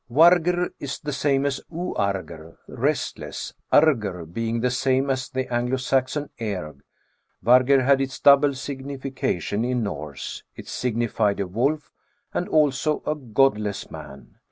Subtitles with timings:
[0.11, 5.77] Vargr is the same as tb argr, restless; argr being the same as the Anglo
[5.77, 6.79] Saxon earg.
[7.45, 10.41] Vargr had its donble signification in Norse.
[10.55, 11.91] It signified a wolf,
[12.33, 14.37] and also a godless man.